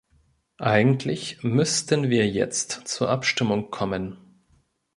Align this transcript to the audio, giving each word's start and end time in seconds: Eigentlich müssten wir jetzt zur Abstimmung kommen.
Eigentlich 0.57 1.43
müssten 1.43 2.09
wir 2.09 2.27
jetzt 2.27 2.71
zur 2.85 3.11
Abstimmung 3.11 3.69
kommen. 3.69 4.17